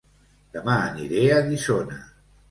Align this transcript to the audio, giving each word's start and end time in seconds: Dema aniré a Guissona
Dema 0.53 0.77
aniré 0.85 1.25
a 1.35 1.43
Guissona 1.49 1.99